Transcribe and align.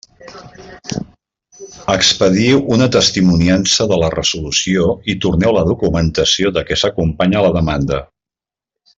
Expediu 1.95 2.61
una 2.77 2.87
testimoniança 2.95 3.87
de 3.91 3.99
la 4.03 4.09
resolució 4.15 4.87
i 5.15 5.19
torneu 5.27 5.53
la 5.59 5.65
documentació 5.71 6.53
de 6.59 6.63
què 6.71 6.79
s'acompanya 6.85 7.43
la 7.49 7.53
demanda. 7.59 8.01